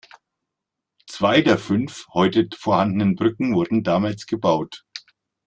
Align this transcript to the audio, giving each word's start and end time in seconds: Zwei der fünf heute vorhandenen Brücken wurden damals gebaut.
Zwei 1.05 1.41
der 1.43 1.59
fünf 1.59 2.07
heute 2.11 2.47
vorhandenen 2.57 3.13
Brücken 3.13 3.53
wurden 3.53 3.83
damals 3.83 4.25
gebaut. 4.25 4.83